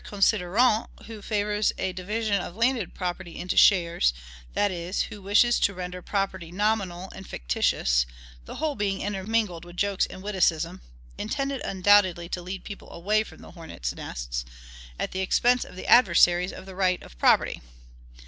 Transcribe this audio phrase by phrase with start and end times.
[0.03, 4.13] Considerant, who favors a division of landed property into shares,
[4.55, 8.07] that is, who wishes to render property nominal and fictitious:
[8.45, 10.81] the whole being intermingled with jokes and witticisms
[11.19, 14.43] (intended undoubtedly to lead people away from the HORNETS' NESTS)
[14.97, 17.61] at the expense of the adversaries of the right of property!